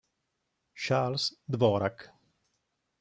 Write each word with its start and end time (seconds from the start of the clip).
Charles 0.73 1.37
Dvorak 1.45 2.09